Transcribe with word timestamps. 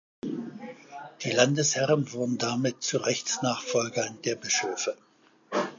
Die 1.21 1.29
Landesherren 1.29 2.11
wurden 2.11 2.39
damit 2.39 2.81
zu 2.81 2.97
Rechtsnachfolgern 2.97 4.19
der 4.23 4.33
Bischöfe. 4.33 4.97